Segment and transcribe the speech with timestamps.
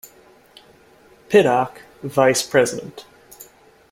[1.29, 3.05] Pittock, vice president.